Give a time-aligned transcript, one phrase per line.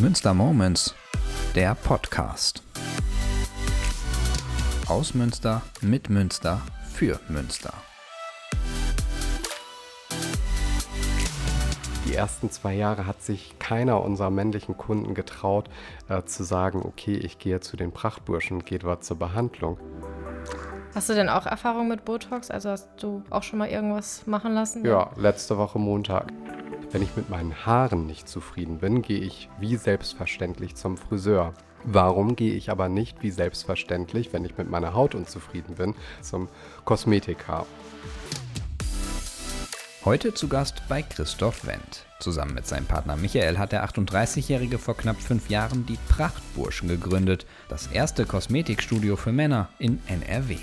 [0.00, 0.94] Münster Moments,
[1.54, 2.62] der Podcast.
[4.88, 7.74] Aus Münster, mit Münster, für Münster.
[12.06, 15.68] Die ersten zwei Jahre hat sich keiner unserer männlichen Kunden getraut,
[16.08, 19.78] äh, zu sagen, okay, ich gehe zu den Prachtburschen und gehe dort zur Behandlung.
[20.94, 22.50] Hast du denn auch Erfahrung mit Botox?
[22.50, 24.82] Also hast du auch schon mal irgendwas machen lassen?
[24.82, 26.32] Ja, letzte Woche Montag.
[26.92, 31.54] Wenn ich mit meinen Haaren nicht zufrieden bin, gehe ich wie selbstverständlich zum Friseur.
[31.84, 36.48] Warum gehe ich aber nicht wie selbstverständlich, wenn ich mit meiner Haut unzufrieden bin, zum
[36.84, 37.64] Kosmetiker?
[40.04, 42.06] Heute zu Gast bei Christoph Wendt.
[42.18, 47.46] Zusammen mit seinem Partner Michael hat der 38-Jährige vor knapp fünf Jahren die Prachtburschen gegründet,
[47.68, 50.56] das erste Kosmetikstudio für Männer in NRW.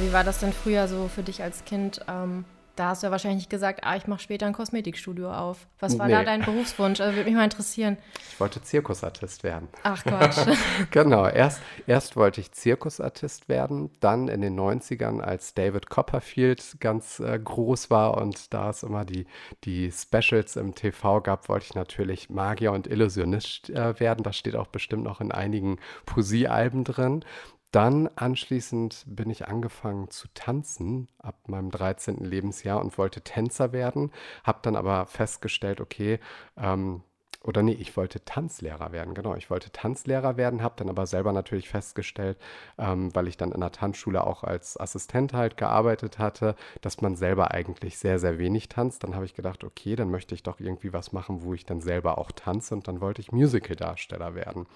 [0.00, 2.00] Wie war das denn früher so für dich als Kind?
[2.08, 5.66] Ähm, da hast du ja wahrscheinlich nicht gesagt, ah, ich mache später ein Kosmetikstudio auf.
[5.78, 6.14] Was war nee.
[6.14, 7.00] da dein Berufswunsch?
[7.00, 7.98] Also würde mich mal interessieren.
[8.30, 9.68] Ich wollte Zirkusartist werden.
[9.82, 10.38] Ach Quatsch.
[10.90, 17.20] genau, erst, erst wollte ich Zirkusartist werden, dann in den 90ern, als David Copperfield ganz
[17.20, 19.26] äh, groß war und da es immer die,
[19.64, 24.22] die Specials im TV gab, wollte ich natürlich Magier und Illusionist äh, werden.
[24.22, 25.76] Das steht auch bestimmt noch in einigen
[26.06, 27.26] Poesiealben drin.
[27.70, 32.16] Dann anschließend bin ich angefangen zu tanzen ab meinem 13.
[32.24, 34.10] Lebensjahr und wollte Tänzer werden,
[34.42, 36.18] habe dann aber festgestellt, okay,
[36.56, 37.02] ähm,
[37.42, 41.32] oder nee, ich wollte Tanzlehrer werden, genau, ich wollte Tanzlehrer werden, habe dann aber selber
[41.32, 42.36] natürlich festgestellt,
[42.76, 47.16] ähm, weil ich dann in der Tanzschule auch als Assistent halt gearbeitet hatte, dass man
[47.16, 49.04] selber eigentlich sehr, sehr wenig tanzt.
[49.04, 51.80] Dann habe ich gedacht, okay, dann möchte ich doch irgendwie was machen, wo ich dann
[51.80, 54.66] selber auch tanze und dann wollte ich Musical-Darsteller werden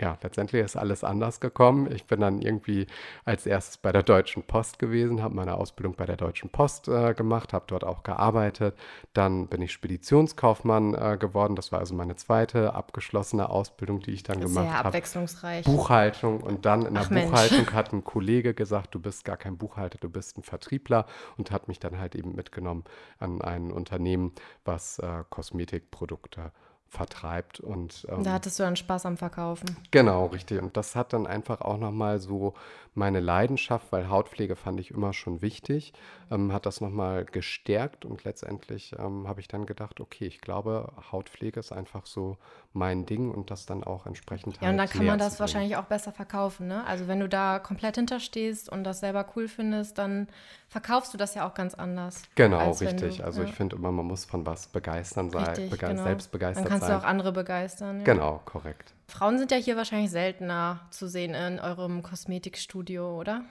[0.00, 1.90] ja, letztendlich ist alles anders gekommen.
[1.92, 2.86] Ich bin dann irgendwie
[3.24, 7.14] als erstes bei der Deutschen Post gewesen, habe meine Ausbildung bei der Deutschen Post äh,
[7.14, 8.76] gemacht, habe dort auch gearbeitet.
[9.12, 11.56] Dann bin ich Speditionskaufmann äh, geworden.
[11.56, 14.68] Das war also meine zweite abgeschlossene Ausbildung, die ich dann gemacht habe.
[14.68, 15.64] Sehr abwechslungsreich.
[15.64, 16.40] Buchhaltung.
[16.40, 17.72] Und dann in der Ach, Buchhaltung Mensch.
[17.72, 21.06] hat ein Kollege gesagt, du bist gar kein Buchhalter, du bist ein Vertriebler
[21.36, 22.84] und hat mich dann halt eben mitgenommen
[23.18, 24.32] an ein Unternehmen,
[24.64, 26.52] was äh, Kosmetikprodukte
[26.88, 27.60] vertreibt.
[27.60, 29.76] Und, ähm, da hattest du dann Spaß am Verkaufen.
[29.90, 30.60] Genau, richtig.
[30.60, 32.54] Und das hat dann einfach auch nochmal so
[32.98, 35.92] meine Leidenschaft, weil Hautpflege fand ich immer schon wichtig,
[36.30, 40.92] ähm, hat das nochmal gestärkt und letztendlich ähm, habe ich dann gedacht, okay, ich glaube,
[41.10, 42.36] Hautpflege ist einfach so
[42.72, 44.56] mein Ding und das dann auch entsprechend.
[44.56, 46.66] Ja, halt und dann kann man das wahrscheinlich auch besser verkaufen.
[46.66, 46.84] Ne?
[46.86, 50.28] Also wenn du da komplett hinterstehst und das selber cool findest, dann
[50.68, 52.22] verkaufst du das ja auch ganz anders.
[52.34, 53.18] Genau, richtig.
[53.18, 53.48] Du, also ja.
[53.48, 56.02] ich finde immer, man muss von was begeistern sein, richtig, bege genau.
[56.02, 56.98] selbst begeistert kannst sein.
[56.98, 57.98] du auch andere begeistern.
[57.98, 58.04] Ja.
[58.04, 58.94] Genau, korrekt.
[59.08, 63.44] Frauen sind ja hier wahrscheinlich seltener zu sehen in eurem Kosmetikstudio, oder?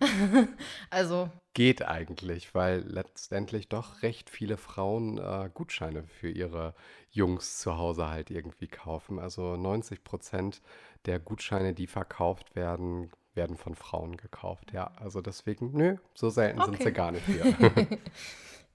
[0.90, 1.30] also.
[1.52, 6.74] Geht eigentlich, weil letztendlich doch recht viele Frauen äh, Gutscheine für ihre
[7.10, 9.18] Jungs zu Hause halt irgendwie kaufen.
[9.18, 10.62] Also 90 Prozent
[11.06, 14.72] der Gutscheine, die verkauft werden, werden von Frauen gekauft.
[14.72, 16.70] Ja, also deswegen, nö, so selten okay.
[16.70, 17.56] sind sie gar nicht hier.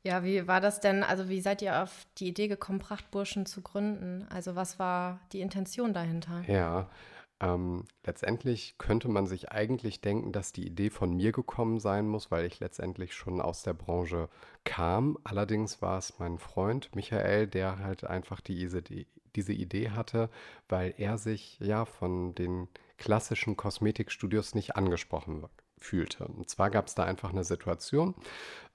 [0.05, 1.01] Ja, wie war das denn?
[1.01, 4.27] Also, wie seid ihr auf die Idee gekommen, Prachtburschen zu gründen?
[4.29, 6.43] Also, was war die Intention dahinter?
[6.47, 6.91] Ja,
[7.39, 12.29] ähm, letztendlich könnte man sich eigentlich denken, dass die Idee von mir gekommen sein muss,
[12.29, 14.29] weil ich letztendlich schon aus der Branche
[14.63, 15.17] kam.
[15.23, 20.29] Allerdings war es mein Freund Michael, der halt einfach diese, die, diese Idee hatte,
[20.69, 22.67] weil er sich ja von den
[22.99, 25.41] klassischen Kosmetikstudios nicht angesprochen
[25.77, 26.25] fühlte.
[26.25, 28.15] Und zwar gab es da einfach eine Situation.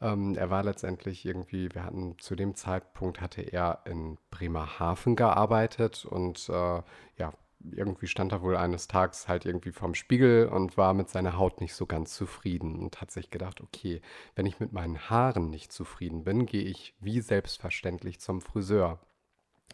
[0.00, 6.04] Ähm, er war letztendlich irgendwie, wir hatten zu dem Zeitpunkt hatte er in Bremerhaven gearbeitet
[6.04, 6.82] und äh,
[7.16, 7.32] ja,
[7.72, 11.60] irgendwie stand er wohl eines Tages halt irgendwie vorm Spiegel und war mit seiner Haut
[11.60, 14.00] nicht so ganz zufrieden und hat sich gedacht, okay,
[14.34, 18.98] wenn ich mit meinen Haaren nicht zufrieden bin, gehe ich wie selbstverständlich zum Friseur.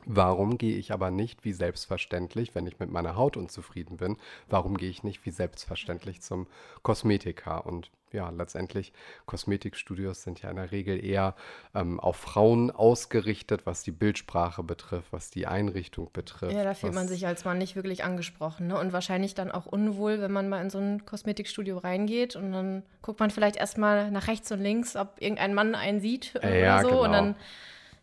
[0.04, 4.16] Warum gehe ich aber nicht wie selbstverständlich, wenn ich mit meiner Haut unzufrieden bin,
[4.48, 6.46] warum gehe ich nicht wie selbstverständlich zum
[6.82, 7.66] Kosmetiker?
[7.66, 8.92] Und ja, letztendlich,
[9.26, 11.34] Kosmetikstudios sind ja in der Regel eher
[11.74, 16.53] ähm, auf Frauen ausgerichtet, was die Bildsprache betrifft, was die Einrichtung betrifft.
[16.53, 18.68] Ja, da fühlt man sich als Mann nicht wirklich angesprochen.
[18.68, 18.78] Ne?
[18.78, 22.84] Und wahrscheinlich dann auch unwohl, wenn man mal in so ein Kosmetikstudio reingeht und dann
[23.03, 26.56] guckt man vielleicht erstmal nach rechts und links, ob irgendein Mann einen sieht äh, oder
[26.56, 26.88] ja, so.
[26.88, 27.03] Genau.
[27.03, 27.36] Und dann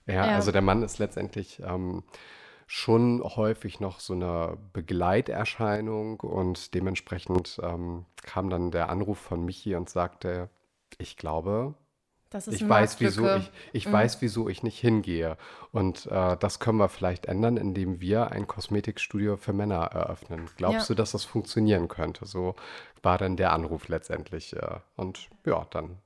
[0.05, 2.03] ja, ja, also der Mann ist letztendlich ähm,
[2.67, 9.75] schon häufig noch so eine Begleiterscheinung und dementsprechend ähm, kam dann der Anruf von Michi
[9.75, 10.49] und sagte,
[10.97, 11.75] ich glaube,
[12.47, 13.91] ich weiß, wieso ich, ich mhm.
[13.91, 15.37] weiß, wieso ich nicht hingehe.
[15.71, 20.49] Und äh, das können wir vielleicht ändern, indem wir ein Kosmetikstudio für Männer eröffnen.
[20.57, 20.95] Glaubst ja.
[20.95, 22.25] du, dass das funktionieren könnte?
[22.25, 22.55] So
[23.03, 24.55] war dann der Anruf letztendlich.
[24.55, 25.99] Äh, und ja, dann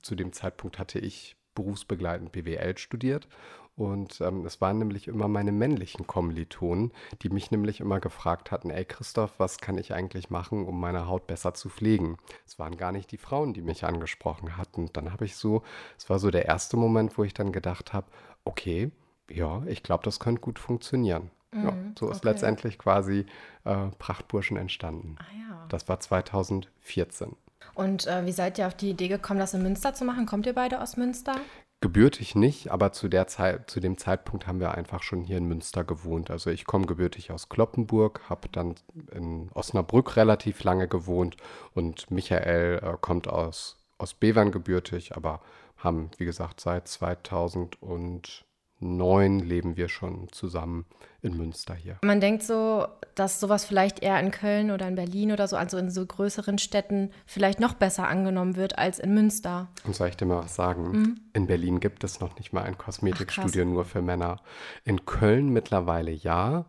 [0.00, 3.28] zu dem Zeitpunkt hatte ich berufsbegleitend BWL studiert
[3.76, 6.92] und ähm, es waren nämlich immer meine männlichen Kommilitonen,
[7.22, 11.08] die mich nämlich immer gefragt hatten, ey Christoph, was kann ich eigentlich machen, um meine
[11.08, 12.16] Haut besser zu pflegen?
[12.46, 14.90] Es waren gar nicht die Frauen, die mich angesprochen hatten.
[14.92, 15.62] Dann habe ich so,
[15.98, 18.06] es war so der erste Moment, wo ich dann gedacht habe,
[18.44, 18.92] okay,
[19.28, 21.30] ja, ich glaube, das könnte gut funktionieren.
[21.50, 22.28] Mhm, ja, so ist okay.
[22.28, 23.26] letztendlich quasi
[23.64, 25.16] äh, Prachtburschen entstanden.
[25.18, 25.66] Ah, ja.
[25.68, 27.34] Das war 2014.
[27.74, 30.26] Und äh, wie seid ihr auf die Idee gekommen, das in Münster zu machen?
[30.26, 31.36] Kommt ihr beide aus Münster?
[31.80, 35.44] Gebürtig nicht, aber zu, der Zeit, zu dem Zeitpunkt haben wir einfach schon hier in
[35.44, 36.30] Münster gewohnt.
[36.30, 38.76] Also ich komme gebürtig aus Kloppenburg, habe dann
[39.12, 41.36] in Osnabrück relativ lange gewohnt
[41.74, 45.42] und Michael äh, kommt aus, aus Bevern gebürtig, aber
[45.76, 48.46] haben, wie gesagt, seit 2000 und
[48.84, 50.84] neun leben wir schon zusammen
[51.22, 51.98] in Münster hier.
[52.02, 55.78] Man denkt so, dass sowas vielleicht eher in Köln oder in Berlin oder so, also
[55.78, 59.68] in so größeren Städten, vielleicht noch besser angenommen wird als in Münster.
[59.84, 60.90] Und soll ich dir mal was sagen?
[60.90, 61.20] Mhm.
[61.32, 64.40] In Berlin gibt es noch nicht mal ein Kosmetikstudio Ach, nur für Männer.
[64.84, 66.66] In Köln mittlerweile ja.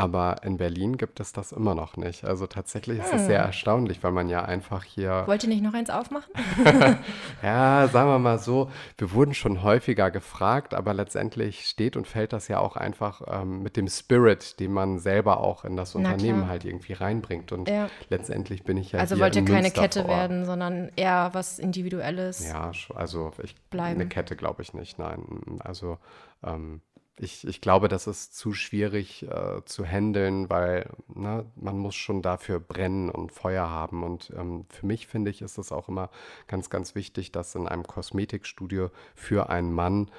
[0.00, 2.24] Aber in Berlin gibt es das immer noch nicht.
[2.24, 3.46] Also tatsächlich ist es sehr hm.
[3.46, 5.24] erstaunlich, weil man ja einfach hier.
[5.26, 6.32] Wollt ihr nicht noch eins aufmachen?
[7.42, 12.32] ja, sagen wir mal so, wir wurden schon häufiger gefragt, aber letztendlich steht und fällt
[12.32, 16.48] das ja auch einfach ähm, mit dem Spirit, den man selber auch in das Unternehmen
[16.48, 17.52] halt irgendwie reinbringt.
[17.52, 17.88] Und ja.
[18.08, 19.00] letztendlich bin ich ja.
[19.00, 22.48] Also wollt ihr keine Kette werden, sondern eher was Individuelles.
[22.48, 24.00] Ja, also ich, bleiben.
[24.00, 25.58] eine Kette glaube ich nicht, nein.
[25.60, 25.98] Also
[26.42, 26.80] ähm,
[27.22, 32.22] ich, ich glaube, das ist zu schwierig äh, zu handeln, weil ne, man muss schon
[32.22, 34.02] dafür brennen und Feuer haben.
[34.02, 36.10] Und ähm, für mich finde ich, ist es auch immer
[36.46, 40.10] ganz, ganz wichtig, dass in einem Kosmetikstudio für einen Mann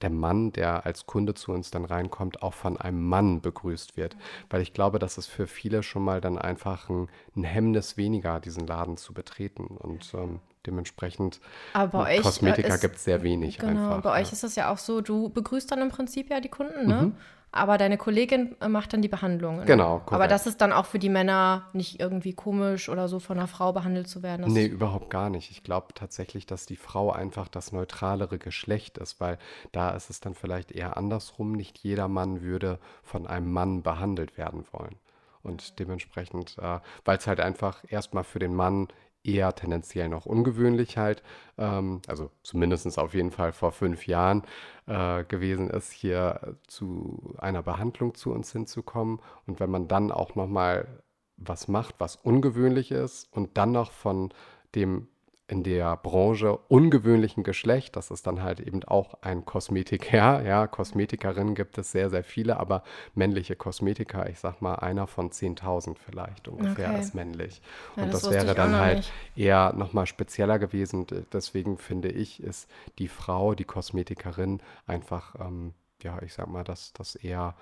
[0.00, 4.16] der Mann, der als Kunde zu uns dann reinkommt, auch von einem Mann begrüßt wird.
[4.48, 8.38] Weil ich glaube, dass es für viele schon mal dann einfach ein, ein Hemmnis weniger,
[8.38, 9.66] diesen Laden zu betreten.
[9.66, 11.40] Und ähm, Dementsprechend
[11.72, 14.02] aber bei Kosmetika gibt es sehr wenig genau, einfach.
[14.02, 14.22] Bei ja.
[14.22, 17.02] euch ist es ja auch so, du begrüßt dann im Prinzip ja die Kunden, ne?
[17.02, 17.14] Mhm.
[17.50, 19.56] Aber deine Kollegin äh, macht dann die Behandlung.
[19.56, 19.64] Ne?
[19.64, 20.00] Genau.
[20.00, 20.12] Korrekt.
[20.12, 23.48] Aber das ist dann auch für die Männer nicht irgendwie komisch oder so von einer
[23.48, 24.42] Frau behandelt zu werden.
[24.42, 25.50] Das nee, überhaupt gar nicht.
[25.50, 29.38] Ich glaube tatsächlich, dass die Frau einfach das neutralere Geschlecht ist, weil
[29.72, 31.52] da ist es dann vielleicht eher andersrum.
[31.52, 34.96] Nicht jeder Mann würde von einem Mann behandelt werden wollen.
[35.42, 38.88] Und dementsprechend, äh, weil es halt einfach erstmal für den Mann
[39.24, 41.22] eher tendenziell noch ungewöhnlich halt,
[41.58, 44.42] ähm, also zumindest auf jeden Fall vor fünf Jahren
[44.86, 49.20] äh, gewesen ist, hier zu einer Behandlung zu uns hinzukommen.
[49.46, 51.02] Und wenn man dann auch nochmal
[51.36, 54.32] was macht, was ungewöhnlich ist und dann noch von
[54.74, 55.08] dem
[55.48, 57.96] in der Branche ungewöhnlichen Geschlecht.
[57.96, 60.42] Das ist dann halt eben auch ein Kosmetiker.
[60.48, 62.82] Ja, Kosmetikerinnen gibt es sehr, sehr viele, aber
[63.14, 67.00] männliche Kosmetiker, ich sag mal, einer von 10.000 vielleicht ungefähr okay.
[67.00, 67.60] ist männlich.
[67.96, 69.12] Ja, Und das, das wäre dann halt nicht.
[69.36, 71.06] eher nochmal spezieller gewesen.
[71.32, 72.68] Deswegen finde ich, ist
[72.98, 75.72] die Frau, die Kosmetikerin einfach, ähm,
[76.02, 77.54] ja, ich sag mal, dass das eher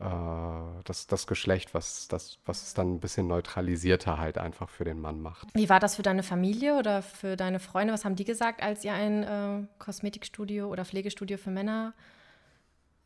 [0.00, 4.84] äh, das, das Geschlecht, was, das, was es dann ein bisschen neutralisierter halt einfach für
[4.84, 5.48] den Mann macht.
[5.54, 7.92] Wie war das für deine Familie oder für deine Freunde?
[7.92, 11.92] Was haben die gesagt, als ihr ein äh, Kosmetikstudio oder Pflegestudio für Männer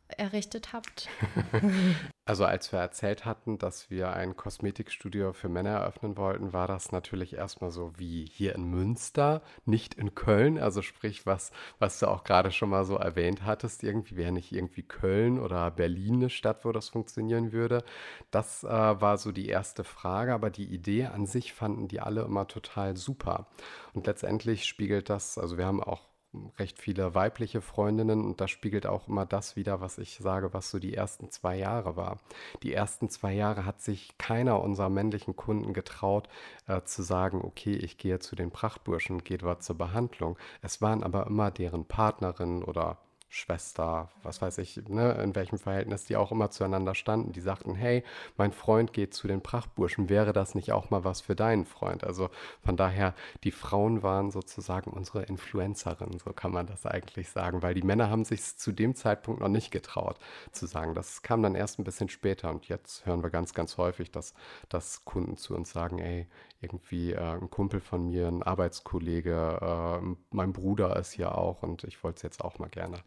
[0.07, 1.09] errichtet habt?
[2.27, 6.91] Also als wir erzählt hatten, dass wir ein Kosmetikstudio für Männer eröffnen wollten, war das
[6.91, 10.57] natürlich erstmal so wie hier in Münster, nicht in Köln.
[10.57, 14.51] Also sprich, was, was du auch gerade schon mal so erwähnt hattest, irgendwie wäre nicht
[14.51, 17.83] irgendwie Köln oder Berlin eine Stadt, wo das funktionieren würde.
[18.31, 22.23] Das äh, war so die erste Frage, aber die Idee an sich fanden die alle
[22.23, 23.45] immer total super.
[23.93, 26.14] Und letztendlich spiegelt das, also wir haben auch
[26.57, 30.71] recht viele weibliche Freundinnen und das spiegelt auch immer das wieder, was ich sage, was
[30.71, 32.19] so die ersten zwei Jahre war.
[32.63, 36.29] Die ersten zwei Jahre hat sich keiner unserer männlichen Kunden getraut
[36.67, 40.37] äh, zu sagen, okay, ich gehe zu den Prachtburschen gehe dort zur Behandlung.
[40.61, 42.97] Es waren aber immer deren Partnerinnen oder
[43.29, 47.33] Schwester, was weiß ich, ne, in welchem Verhältnis die auch immer zueinander standen.
[47.33, 48.03] Die sagten, hey,
[48.37, 52.03] mein Freund geht zu den Prachtburschen, wäre das nicht auch mal was für deinen Freund?
[52.03, 52.29] Also
[52.63, 53.13] von daher,
[53.43, 58.09] die Frauen waren sozusagen unsere Influencerinnen, so kann man das eigentlich sagen, weil die Männer
[58.09, 60.17] haben sich zu dem Zeitpunkt noch nicht getraut
[60.51, 60.93] zu sagen.
[60.93, 64.33] Das kam dann erst ein bisschen später und jetzt hören wir ganz, ganz häufig, dass,
[64.69, 66.27] dass Kunden zu uns sagen, ey,
[66.61, 71.83] irgendwie äh, ein Kumpel von mir, ein Arbeitskollege, äh, mein Bruder ist hier auch und
[71.83, 72.97] ich wollte es jetzt auch mal gerne.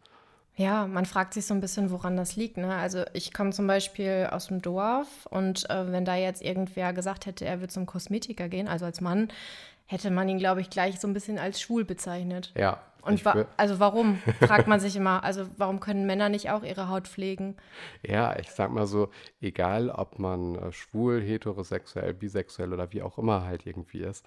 [0.59, 2.57] Ja, man fragt sich so ein bisschen, woran das liegt.
[2.57, 2.75] Ne?
[2.75, 7.27] Also ich komme zum Beispiel aus dem Dorf und äh, wenn da jetzt irgendwer gesagt
[7.27, 9.29] hätte, er wird zum Kosmetiker gehen, also als Mann,
[9.85, 12.51] hätte man ihn, glaube ich, gleich so ein bisschen als schwul bezeichnet.
[12.57, 12.81] Ja.
[13.01, 15.23] Und wa also warum, fragt man sich immer.
[15.23, 17.55] Also warum können Männer nicht auch ihre Haut pflegen?
[18.05, 19.07] Ja, ich sag mal so,
[19.39, 24.25] egal ob man äh, schwul, heterosexuell, bisexuell oder wie auch immer halt irgendwie ist,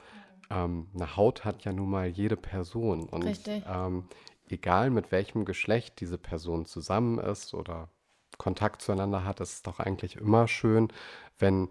[0.48, 3.04] ähm, eine Haut hat ja nun mal jede Person.
[3.04, 3.64] Und Richtig.
[3.70, 4.04] Ähm,
[4.52, 7.88] egal mit welchem Geschlecht diese Person zusammen ist oder
[8.38, 10.88] Kontakt zueinander hat, ist es doch eigentlich immer schön,
[11.38, 11.68] wenn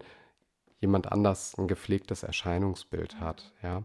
[0.80, 3.84] jemand anders ein gepflegtes Erscheinungsbild hat, ja.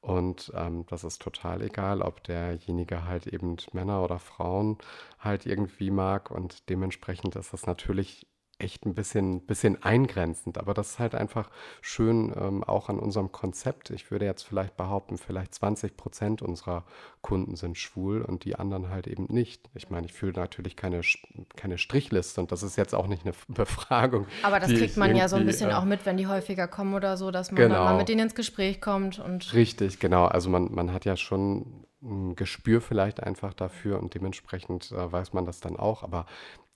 [0.00, 4.76] Und ähm, das ist total egal, ob derjenige halt eben Männer oder Frauen
[5.18, 6.30] halt irgendwie mag.
[6.30, 8.26] Und dementsprechend ist das natürlich
[8.64, 10.58] echt ein bisschen, bisschen eingrenzend.
[10.58, 11.50] Aber das ist halt einfach
[11.82, 13.90] schön ähm, auch an unserem Konzept.
[13.90, 16.84] Ich würde jetzt vielleicht behaupten, vielleicht 20 Prozent unserer
[17.20, 19.68] Kunden sind schwul und die anderen halt eben nicht.
[19.74, 21.02] Ich meine, ich fühle natürlich keine,
[21.56, 24.26] keine Strichliste und das ist jetzt auch nicht eine Befragung.
[24.42, 26.94] Aber das kriegt man ja so ein bisschen äh, auch mit, wenn die häufiger kommen
[26.94, 27.74] oder so, dass man genau.
[27.74, 29.18] dann mal mit denen ins Gespräch kommt.
[29.18, 30.24] Und Richtig, genau.
[30.24, 31.84] Also man, man hat ja schon
[32.36, 36.02] Gespür vielleicht einfach dafür und dementsprechend äh, weiß man das dann auch.
[36.02, 36.26] Aber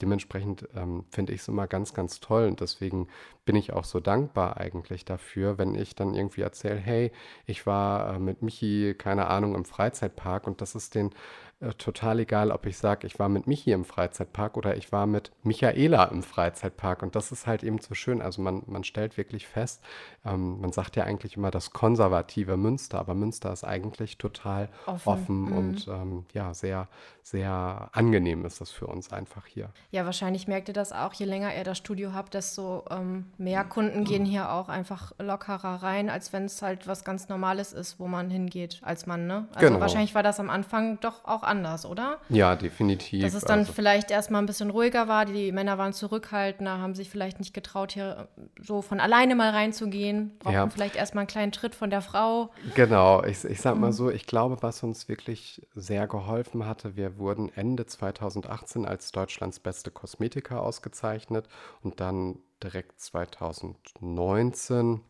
[0.01, 3.09] dementsprechend ähm, finde ich es immer ganz, ganz toll und deswegen
[3.45, 7.13] bin ich auch so dankbar eigentlich dafür, wenn ich dann irgendwie erzähle, hey,
[7.47, 11.11] ich war äh, mit Michi, keine Ahnung, im Freizeitpark und das ist den
[11.61, 15.07] äh, total egal, ob ich sage, ich war mit Michi im Freizeitpark oder ich war
[15.07, 17.03] mit Michaela im Freizeitpark.
[17.03, 18.23] Und das ist halt eben so schön.
[18.23, 19.83] Also man, man stellt wirklich fest,
[20.25, 25.09] ähm, man sagt ja eigentlich immer das konservative Münster, aber Münster ist eigentlich total offen,
[25.09, 25.57] offen mhm.
[25.57, 26.87] und ähm, ja, sehr,
[27.23, 29.71] sehr angenehm ist das für uns einfach hier.
[29.91, 33.65] Ja, wahrscheinlich merkt ihr das auch, je länger ihr das Studio habt, desto ähm, mehr
[33.65, 37.99] Kunden gehen hier auch einfach lockerer rein, als wenn es halt was ganz Normales ist,
[37.99, 39.27] wo man hingeht als Mann.
[39.27, 39.49] Ne?
[39.55, 39.81] Also genau.
[39.81, 42.19] wahrscheinlich war das am Anfang doch auch anders, oder?
[42.29, 43.25] Ja, definitiv.
[43.25, 43.73] Dass es dann also.
[43.73, 47.93] vielleicht erstmal ein bisschen ruhiger war, die Männer waren zurückhaltender, haben sich vielleicht nicht getraut,
[47.93, 48.29] hier
[48.61, 50.69] so von alleine mal reinzugehen, brauchten ja.
[50.69, 52.51] vielleicht erstmal einen kleinen Tritt von der Frau.
[52.75, 53.93] Genau, ich, ich sag mal mhm.
[53.93, 59.61] so, ich glaube, was uns wirklich sehr geholfen hatte, wir wurden Ende 2018 als Deutschlands
[59.61, 61.47] beste Kosmetiker ausgezeichnet
[61.83, 65.01] und dann direkt 2019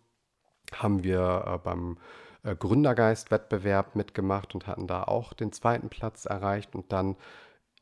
[0.73, 1.99] haben wir äh, beim
[2.43, 6.75] äh, Gründergeist-Wettbewerb mitgemacht und hatten da auch den zweiten Platz erreicht.
[6.75, 7.17] Und dann,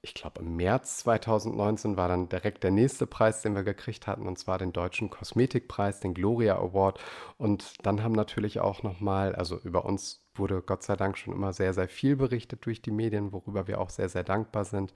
[0.03, 4.27] ich glaube, im März 2019 war dann direkt der nächste Preis, den wir gekriegt hatten,
[4.27, 7.01] und zwar den Deutschen Kosmetikpreis, den Gloria Award.
[7.39, 11.53] Und dann haben natürlich auch nochmal, also über uns wurde Gott sei Dank schon immer
[11.53, 14.95] sehr, sehr viel berichtet durch die Medien, worüber wir auch sehr, sehr dankbar sind.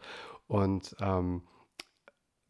[0.49, 1.43] Und ähm,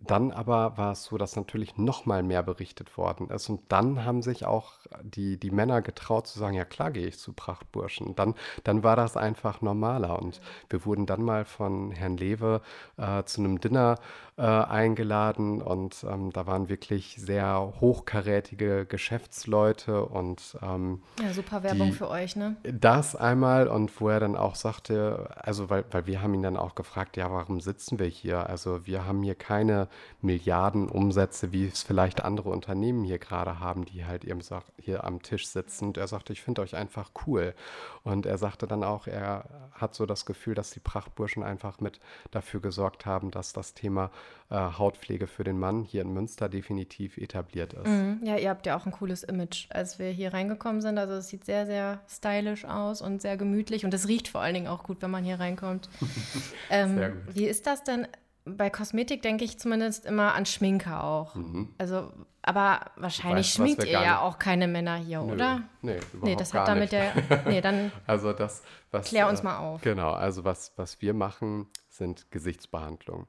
[0.07, 3.51] dann aber war es so, dass natürlich noch mal mehr berichtet worden ist.
[3.51, 7.19] Und dann haben sich auch die, die Männer getraut zu sagen, ja klar gehe ich
[7.19, 8.15] zu Prachtburschen.
[8.17, 10.21] Dann, dann war das einfach normaler.
[10.21, 10.41] Und
[10.71, 12.63] wir wurden dann mal von Herrn Lewe
[12.97, 13.97] äh, zu einem Dinner
[14.39, 15.61] äh, eingeladen.
[15.61, 20.07] Und ähm, da waren wirklich sehr hochkarätige Geschäftsleute.
[20.07, 22.57] Und, ähm, ja, super Werbung die, für euch, ne?
[22.63, 23.69] Das einmal.
[23.69, 27.19] Und wo er dann auch sagte, also weil, weil wir haben ihn dann auch gefragt,
[27.19, 28.49] ja, warum sitzen wir hier?
[28.49, 29.90] Also wir haben hier keine
[30.21, 34.41] Milliarden Umsätze, wie es vielleicht andere Unternehmen hier gerade haben, die halt eben
[34.79, 35.87] hier am Tisch sitzen.
[35.87, 37.55] Und er sagte, ich finde euch einfach cool.
[38.03, 42.01] Und er sagte dann auch, er hat so das Gefühl, dass die Prachtburschen einfach mit
[42.31, 44.11] dafür gesorgt haben, dass das Thema
[44.51, 47.87] äh, Hautpflege für den Mann hier in Münster definitiv etabliert ist.
[47.87, 48.21] Mhm.
[48.25, 50.99] Ja, ihr habt ja auch ein cooles Image, als wir hier reingekommen sind.
[50.99, 54.55] Also es sieht sehr, sehr stylisch aus und sehr gemütlich und es riecht vor allen
[54.55, 55.89] Dingen auch gut, wenn man hier reinkommt.
[56.71, 57.35] ähm, sehr gut.
[57.35, 58.07] Wie ist das denn?
[58.45, 61.35] Bei Kosmetik denke ich zumindest immer an Schminke auch.
[61.35, 61.75] Mhm.
[61.79, 65.63] Also, aber wahrscheinlich weiß, schminkt ihr ja auch keine Männer hier, Nö, oder?
[65.83, 67.13] Nee, überhaupt nee, das hat damit der.
[67.47, 67.93] Nee, dann.
[68.07, 69.83] also das, was, klär uns äh, mal auf.
[69.83, 73.27] Genau, also was, was wir machen, sind Gesichtsbehandlungen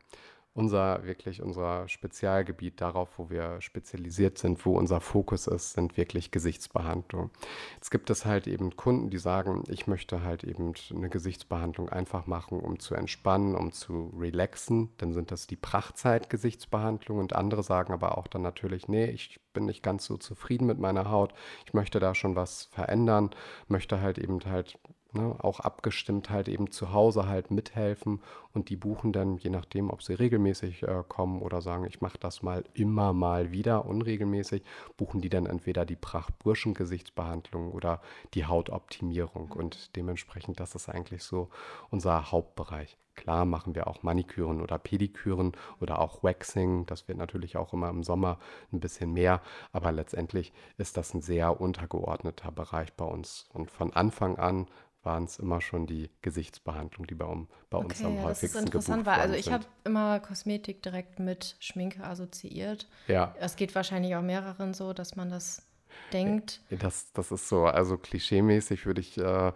[0.53, 6.31] unser wirklich unser Spezialgebiet darauf, wo wir spezialisiert sind, wo unser Fokus ist, sind wirklich
[6.31, 7.31] Gesichtsbehandlungen.
[7.75, 12.27] Jetzt gibt es halt eben Kunden, die sagen, ich möchte halt eben eine Gesichtsbehandlung einfach
[12.27, 14.89] machen, um zu entspannen, um zu relaxen.
[14.97, 19.65] Dann sind das die Prachtzeit-Gesichtsbehandlung und andere sagen aber auch dann natürlich, nee, ich bin
[19.65, 21.33] nicht ganz so zufrieden mit meiner Haut.
[21.65, 23.29] Ich möchte da schon was verändern,
[23.67, 24.77] möchte halt eben halt
[25.13, 28.21] Ne, auch abgestimmt halt eben zu Hause halt mithelfen
[28.53, 32.17] und die buchen dann, je nachdem, ob sie regelmäßig äh, kommen oder sagen, ich mache
[32.17, 34.63] das mal immer mal wieder unregelmäßig,
[34.95, 38.01] buchen die dann entweder die Pracht-Burschen-Gesichtsbehandlung oder
[38.35, 41.49] die Hautoptimierung und dementsprechend, das ist eigentlich so
[41.89, 42.97] unser Hauptbereich.
[43.15, 46.85] Klar machen wir auch Maniküren oder Pediküren oder auch Waxing.
[46.85, 48.39] Das wird natürlich auch immer im Sommer
[48.71, 49.41] ein bisschen mehr.
[49.73, 53.49] Aber letztendlich ist das ein sehr untergeordneter Bereich bei uns.
[53.53, 54.67] Und von Anfang an
[55.03, 58.45] waren es immer schon die Gesichtsbehandlung, die bei, um, bei okay, uns am ja, häufigsten
[58.45, 62.87] das ist interessant, weil also ich habe immer Kosmetik direkt mit Schminke assoziiert.
[63.07, 63.35] Ja.
[63.39, 65.65] Es geht wahrscheinlich auch mehreren so, dass man das
[66.13, 66.61] denkt.
[66.69, 69.51] Das, das ist so, also klischeemäßig würde ich äh,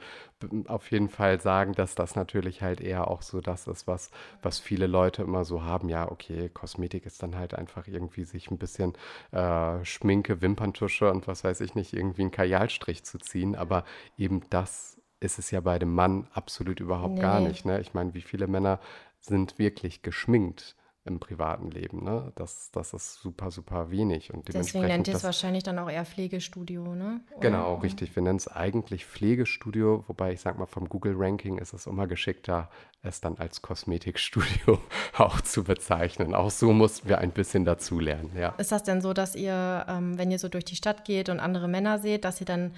[0.67, 4.11] auf jeden Fall sagen, dass das natürlich halt eher auch so das ist, was,
[4.41, 5.89] was viele Leute immer so haben.
[5.89, 8.93] Ja, okay, Kosmetik ist dann halt einfach irgendwie sich ein bisschen
[9.31, 13.85] äh, Schminke, Wimperntusche und was weiß ich nicht, irgendwie einen Kajalstrich zu ziehen, aber
[14.17, 17.49] eben das ist es ja bei dem Mann absolut überhaupt gar Nee.
[17.49, 17.65] nicht.
[17.65, 17.79] Ne?
[17.81, 18.79] Ich meine, wie viele Männer
[19.19, 20.75] sind wirklich geschminkt
[21.07, 22.03] im privaten Leben?
[22.03, 22.31] Ne?
[22.35, 24.33] Das, das ist super, super wenig.
[24.33, 27.21] Und Deswegen nennt ihr es wahrscheinlich dann auch eher Pflegestudio, ne?
[27.31, 27.39] Oder?
[27.41, 28.15] Genau, richtig.
[28.15, 32.69] Wir nennen es eigentlich Pflegestudio, wobei ich sag mal, vom Google-Ranking ist es immer geschickter,
[33.03, 34.79] es dann als Kosmetikstudio
[35.17, 36.33] auch zu bezeichnen.
[36.33, 38.49] Auch so mussten wir ein bisschen dazulernen, ja.
[38.57, 41.39] Ist das denn so, dass ihr, ähm, wenn ihr so durch die Stadt geht und
[41.39, 42.73] andere Männer seht, dass ihr dann,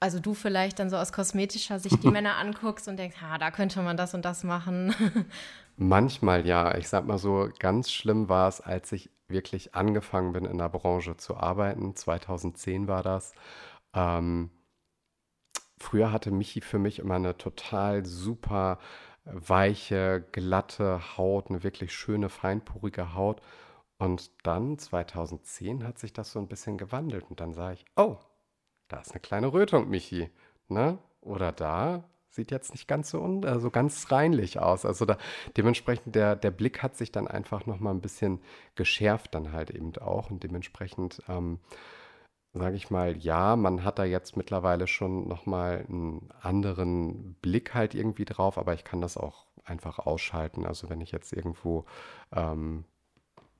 [0.00, 3.50] also du vielleicht dann so aus kosmetischer Sicht die Männer anguckst und denkst, ha, da
[3.50, 4.94] könnte man das und das machen?
[5.76, 6.76] Manchmal ja.
[6.76, 10.68] Ich sag mal so, ganz schlimm war es, als ich wirklich angefangen bin, in der
[10.68, 11.94] Branche zu arbeiten.
[11.94, 13.34] 2010 war das.
[13.92, 14.50] Ähm,
[15.78, 18.78] früher hatte Michi für mich immer eine total super
[19.24, 23.42] weiche, glatte Haut, eine wirklich schöne, feinporige Haut.
[23.98, 27.24] Und dann 2010 hat sich das so ein bisschen gewandelt.
[27.28, 28.18] Und dann sah ich, oh,
[28.88, 30.30] da ist eine kleine Rötung, Michi.
[30.68, 30.98] Ne?
[31.20, 34.84] Oder da sieht jetzt nicht ganz so, un äh, so ganz reinlich aus.
[34.84, 35.18] Also da,
[35.56, 38.40] dementsprechend, der, der Blick hat sich dann einfach nochmal ein bisschen
[38.74, 40.30] geschärft dann halt eben auch.
[40.30, 41.58] Und dementsprechend, ähm,
[42.52, 47.94] sage ich mal, ja, man hat da jetzt mittlerweile schon nochmal einen anderen Blick halt
[47.94, 50.64] irgendwie drauf, aber ich kann das auch einfach ausschalten.
[50.64, 51.86] Also wenn ich jetzt irgendwo
[52.32, 52.84] ähm,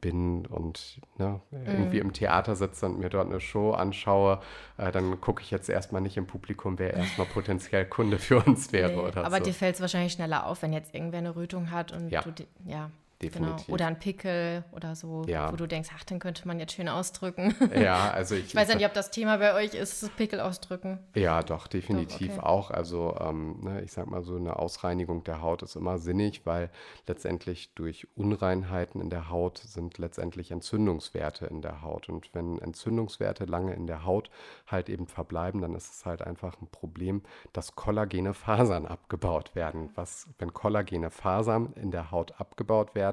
[0.07, 4.41] bin und ne, irgendwie im Theater sitze und mir dort eine Show anschaue,
[4.79, 8.73] äh, dann gucke ich jetzt erstmal nicht im Publikum, wer erstmal potenziell Kunde für uns
[8.73, 9.45] wäre Nee, oder aber so.
[9.45, 12.23] dir fällt es wahrscheinlich schneller auf, wenn jetzt irgendwer eine Rötung hat und Ja.
[12.23, 12.31] du,
[12.67, 12.91] ja,
[13.23, 13.67] Definitiv.
[13.67, 13.75] genau.
[13.75, 15.51] Oder ein Pickel oder so, Ja.
[15.51, 17.55] wo du denkst, ach, den könnte man jetzt schön ausdrücken.
[17.75, 20.41] Ja, also ich, Ich weiß ja nicht, ob das Thema bei euch ist, das Pickel
[20.41, 20.99] ausdrücken.
[21.15, 22.41] Ja, doch, definitiv okay.
[22.47, 22.71] auch.
[22.71, 26.71] Also, ähm, ne, ich sag mal so, eine Ausreinigung der Haut ist immer sinnig, weil
[27.07, 32.09] letztendlich durch Unreinheiten in der Haut sind letztendlich Entzündungswerte in der Haut.
[32.09, 34.31] Und wenn Entzündungswerte lange in der Haut
[34.67, 39.91] halt eben verbleiben, dann ist es halt einfach ein Problem, dass kollagene Fasern abgebaut werden.
[39.95, 43.06] Was, wenn kollagene Fasern in der Haut abgebaut werden,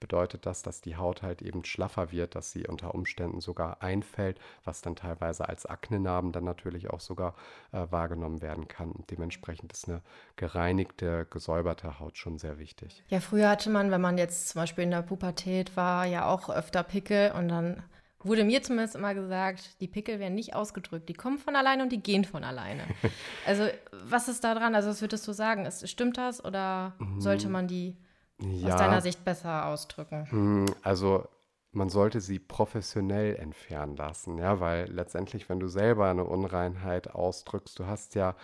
[0.00, 4.38] bedeutet das, dass die Haut halt eben schlaffer wird, dass sie unter Umständen sogar einfällt,
[4.64, 7.34] was dann teilweise als Aknenarben dann natürlich auch sogar
[7.72, 8.92] äh, wahrgenommen werden kann.
[8.92, 10.02] Und dementsprechend ist eine
[10.36, 13.02] gereinigte, gesäuberte Haut schon sehr wichtig.
[13.08, 16.50] Ja, früher hatte man, wenn man jetzt zum Beispiel in der Pubertät war, ja auch
[16.50, 17.82] öfter Pickel und dann
[18.26, 21.92] wurde mir zumindest immer gesagt, die Pickel werden nicht ausgedrückt, die kommen von alleine und
[21.92, 22.82] die gehen von alleine.
[23.46, 24.74] also was ist da dran?
[24.74, 25.66] Also was würdest du sagen?
[25.66, 27.96] Ist, stimmt das oder sollte man die
[28.42, 30.26] aus deiner Sicht besser ausdrücken?
[30.30, 31.26] Mm, Also
[31.72, 37.78] man sollte sie professionell entfernen lassen, ja, weil letztendlich, wenn du selber eine Unreinheit ausdrückst,
[37.78, 38.34] du hast ja,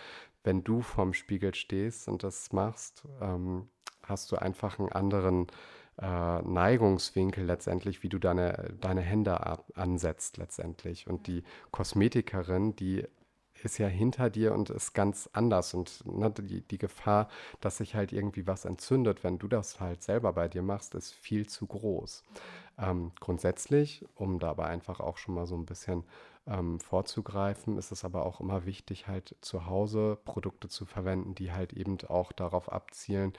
[0.43, 3.69] wenn du vorm Spiegel stehst und das machst, ähm,
[4.03, 5.47] hast du einfach einen anderen
[6.01, 11.07] äh, Neigungswinkel letztendlich, wie du deine, deine Hände ab, ansetzt letztendlich.
[11.07, 13.07] Und die Kosmetikerin, die
[13.63, 15.73] ist ja hinter dir und ist ganz anders.
[15.73, 17.29] Und ne, die, die Gefahr,
[17.61, 21.13] dass sich halt irgendwie was entzündet, wenn du das halt selber bei dir machst, ist
[21.13, 22.23] viel zu groß.
[22.77, 26.03] Ähm, grundsätzlich, um dabei einfach auch schon mal so ein bisschen
[26.47, 31.51] ähm, vorzugreifen, ist es aber auch immer wichtig, halt zu Hause Produkte zu verwenden, die
[31.51, 33.33] halt eben auch darauf abzielen,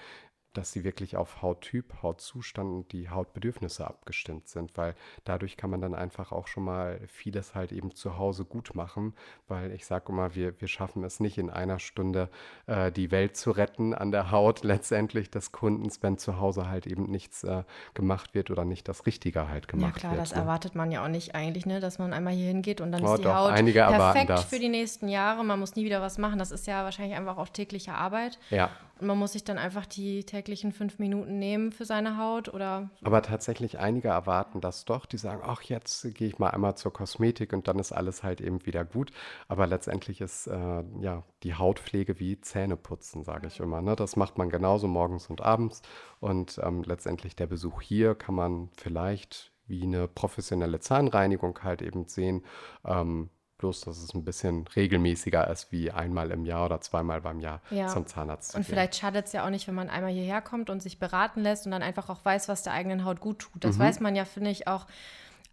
[0.54, 5.80] dass sie wirklich auf Hauttyp, Hautzustand und die Hautbedürfnisse abgestimmt sind, weil dadurch kann man
[5.80, 9.14] dann einfach auch schon mal vieles halt eben zu Hause gut machen,
[9.48, 12.28] weil ich sage immer, wir, wir schaffen es nicht in einer Stunde
[12.66, 16.86] äh, die Welt zu retten an der Haut letztendlich des Kundens, wenn zu Hause halt
[16.86, 17.64] eben nichts äh,
[17.94, 20.22] gemacht wird oder nicht das Richtige halt Ja gemacht klar, wird.
[20.22, 20.38] das ne?
[20.38, 21.80] erwartet man ja auch nicht eigentlich, ne?
[21.80, 24.68] dass man einmal hier hingeht und dann Oh, ist die doch, Haut perfekt für die
[24.68, 25.44] nächsten Jahre.
[25.44, 26.38] Man muss nie wieder was machen.
[26.38, 28.38] Das ist ja wahrscheinlich einfach auch tägliche Arbeit.
[28.50, 32.52] Ja, Und man muss sich dann einfach die täglichen fünf Minuten nehmen für seine Haut
[32.52, 35.04] oder Aber tatsächlich einige erwarten das doch.
[35.06, 38.40] Die sagen, ach, jetzt gehe ich mal einmal zur Kosmetik und dann ist alles halt
[38.40, 39.10] eben wieder gut.
[39.48, 43.82] Aber letztendlich ist äh, ja die Hautpflege wie Zähneputzen, sage ich immer.
[43.82, 43.96] Ne?
[43.96, 45.82] Das macht man genauso morgens und abends.
[46.20, 52.06] Und ähm, letztendlich der Besuch hier kann man vielleicht wie eine professionelle Zahnreinigung halt eben
[52.06, 52.44] sehen.
[52.84, 53.30] Ähm,
[53.64, 57.62] bloß, dass es ein bisschen regelmäßiger ist, wie einmal im Jahr oder zweimal beim Jahr
[57.70, 57.86] Ja.
[57.88, 58.74] zum Zahnarzt zu Und gehen.
[58.74, 61.64] vielleicht schadet es ja auch nicht, wenn man einmal hierher kommt und sich beraten lässt
[61.64, 63.54] und dann einfach auch weiß, was der eigenen Haut gut tut.
[63.54, 63.60] Mhm.
[63.60, 64.86] Das weiß man ja, finde ich, auch.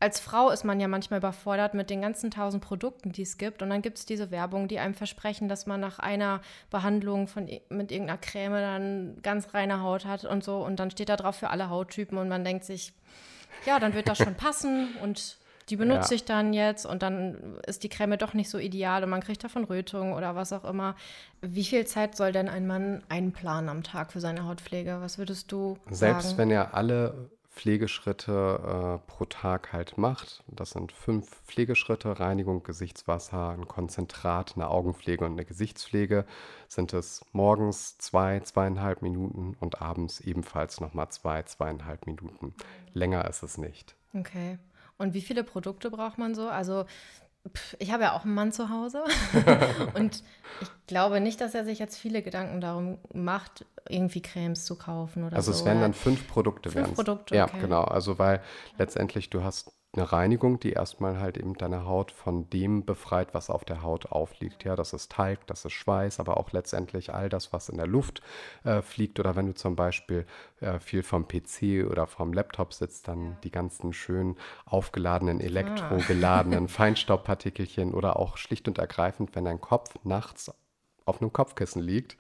[0.01, 3.61] Als Frau ist man ja manchmal überfordert mit den ganzen tausend Produkten, die es gibt.
[3.61, 7.45] Und dann gibt es diese Werbung, die einem versprechen, dass man nach einer Behandlung von,
[7.69, 10.57] mit irgendeiner Creme dann ganz reine Haut hat und so.
[10.65, 12.93] Und dann steht da drauf für alle Hauttypen und man denkt sich,
[13.65, 15.37] ja, dann wird das schon passen und
[15.71, 16.15] die benutze Ja.
[16.17, 19.43] ich dann jetzt und dann ist die Creme doch nicht so ideal und man kriegt
[19.43, 20.95] davon Rötung oder was auch immer.
[21.41, 24.97] Wie viel Zeit soll denn ein Mann einplanen am Tag für seine Hautpflege?
[25.01, 26.37] Was würdest du Selbst sagen?
[26.37, 30.43] wenn er alle Pflegeschritte äh, pro Tag halt macht.
[30.47, 36.25] Das sind fünf Pflegeschritte, Reinigung, Gesichtswasser, ein Konzentrat, eine Augenpflege und eine Gesichtspflege,
[36.67, 42.55] sind es morgens zwei, zweieinhalb Minuten und abends ebenfalls nochmal zwei, zweieinhalb Minuten.
[42.93, 43.95] Länger ist es nicht.
[44.13, 44.57] Okay.
[45.01, 46.47] Und wie viele Produkte braucht man so?
[46.47, 46.85] Also
[47.79, 49.03] ich habe ja auch einen Mann zu Hause
[49.95, 50.23] und
[50.61, 55.23] ich glaube nicht, dass er sich jetzt viele Gedanken darum macht, irgendwie Cremes zu kaufen
[55.23, 55.57] oder also so.
[55.57, 56.69] Also es werden dann fünf Produkte.
[56.69, 57.61] Fünf Produkte, Ja, okay.
[57.61, 57.83] genau.
[57.83, 58.41] Also weil
[58.77, 63.49] letztendlich du hast eine Reinigung, die erstmal halt eben deine Haut von dem befreit, was
[63.49, 64.63] auf der Haut aufliegt.
[64.63, 67.87] Ja, das ist Talg, das ist Schweiß, aber auch letztendlich all das, was in der
[67.87, 68.21] Luft
[68.63, 69.19] äh, fliegt.
[69.19, 70.25] Oder wenn du zum Beispiel
[70.61, 77.93] äh, viel vom PC oder vom Laptop sitzt, dann die ganzen schön aufgeladenen, elektrogeladenen Feinstaubpartikelchen
[77.93, 80.53] oder auch schlicht und ergreifend, wenn dein Kopf nachts
[81.03, 82.15] auf einem Kopfkissen liegt,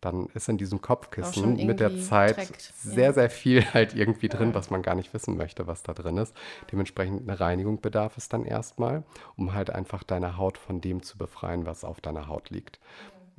[0.00, 3.12] dann ist in diesem Kopfkissen mit der Zeit trägt, sehr, ja.
[3.12, 6.34] sehr viel halt irgendwie drin, was man gar nicht wissen möchte, was da drin ist.
[6.72, 9.04] Dementsprechend eine Reinigung bedarf es dann erstmal,
[9.36, 12.80] um halt einfach deine Haut von dem zu befreien, was auf deiner Haut liegt.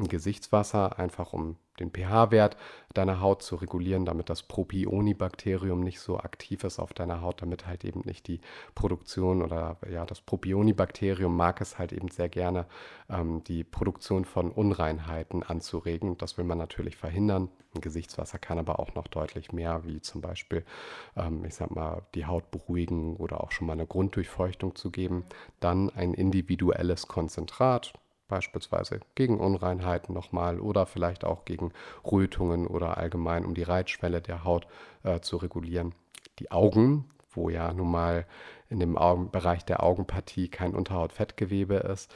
[0.08, 2.58] Gesichtswasser, einfach um den pH-Wert
[2.94, 7.66] deiner Haut zu regulieren, damit das Propionibakterium nicht so aktiv ist auf deiner Haut, damit
[7.66, 8.42] halt eben nicht die
[8.76, 12.66] Produktion oder ja, das Propionibakterium mag es halt eben sehr gerne,
[13.10, 16.18] ähm, die Produktion von Unreinheiten anzuregen.
[16.18, 17.50] Das will man natürlich verhindern.
[17.74, 20.66] Ein Gesichtswasser kann aber auch noch deutlich mehr, wie zum Beispiel,
[21.16, 25.24] ähm, ich sag mal, die Haut beruhigen oder auch schon mal eine Grunddurchfeuchtung zu geben.
[25.62, 27.94] Dann ein individuelles Konzentrat,
[28.32, 31.74] beispielsweise gegen Unreinheiten nochmal oder vielleicht auch gegen
[32.10, 34.66] Rötungen oder allgemein, um die Reitschwelle der Haut
[35.04, 35.94] äh, zu regulieren.
[36.40, 38.26] Die Augen, wo ja nun mal
[38.70, 42.12] in dem Augen Bereich der Augenpartie kein Unterhautfettgewebe ist,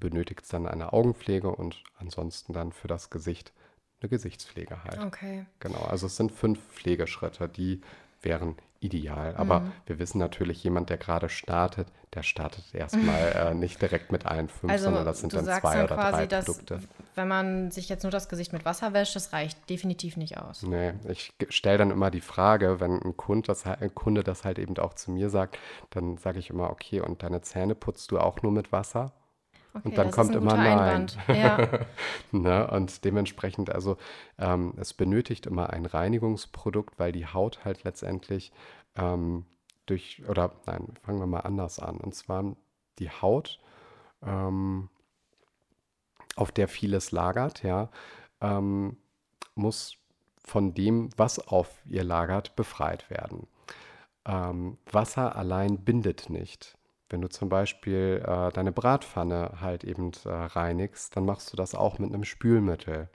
[0.00, 3.52] benötigt es dann eine Augenpflege und ansonsten dann für das Gesicht
[4.00, 4.98] eine Gesichtspflege halt.
[4.98, 5.46] Okay.
[5.60, 7.80] Genau, also es sind fünf Pflegeschritte, die
[8.22, 9.36] wären ideal.
[9.36, 9.72] Aber mhm.
[9.86, 14.48] wir wissen natürlich, jemand, der gerade startet, der startet erstmal äh, nicht direkt mit allen
[14.48, 16.74] fünf, also, sondern das sind dann zwei dann oder quasi, drei Produkte.
[16.74, 20.38] Dass, wenn man sich jetzt nur das Gesicht mit Wasser wäscht, das reicht definitiv nicht
[20.38, 20.62] aus.
[20.62, 24.58] Nee, ich stelle dann immer die Frage, wenn ein Kunde, das, ein Kunde das halt
[24.58, 25.58] eben auch zu mir sagt,
[25.90, 29.12] dann sage ich immer, okay, und deine Zähne putzt du auch nur mit Wasser?
[29.74, 31.06] Okay, und dann kommt immer Nein.
[31.28, 31.68] Ja.
[32.32, 32.70] ne?
[32.70, 33.96] Und dementsprechend, also
[34.38, 38.52] ähm, es benötigt immer ein Reinigungsprodukt, weil die Haut halt letztendlich
[38.96, 39.46] ähm,
[39.86, 41.96] durch, oder nein, fangen wir mal anders an.
[41.96, 42.54] Und zwar
[42.98, 43.60] die Haut,
[44.22, 44.90] ähm,
[46.36, 47.90] auf der vieles lagert, ja,
[48.40, 48.96] ähm,
[49.54, 49.96] muss
[50.44, 53.46] von dem, was auf ihr lagert, befreit werden.
[54.24, 56.76] Ähm, Wasser allein bindet nicht.
[57.12, 61.74] Wenn du zum Beispiel äh, deine Bratpfanne halt eben äh, reinigst, dann machst du das
[61.74, 63.10] auch mit einem Spülmittel.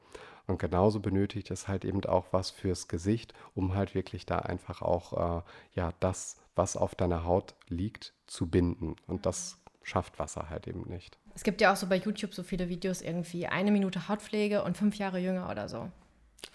[0.45, 4.83] Und genauso benötigt es halt eben auch was fürs Gesicht, um halt wirklich da einfach
[4.83, 5.41] auch äh,
[5.73, 8.95] ja das, was auf deiner Haut liegt, zu binden.
[9.07, 11.17] Und das schafft Wasser halt eben nicht.
[11.33, 14.77] Es gibt ja auch so bei YouTube so viele Videos irgendwie eine Minute Hautpflege und
[14.77, 15.89] fünf Jahre jünger oder so.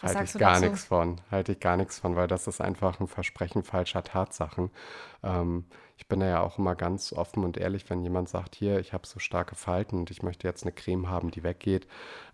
[0.00, 1.20] Was Halte ich gar nichts von.
[1.30, 4.70] Halte ich gar nichts von, weil das ist einfach ein Versprechen falscher Tatsachen.
[5.22, 5.64] Ähm,
[5.96, 8.92] ich bin da ja auch immer ganz offen und ehrlich, wenn jemand sagt, hier, ich
[8.92, 11.86] habe so starke Falten und ich möchte jetzt eine Creme haben, die weggeht,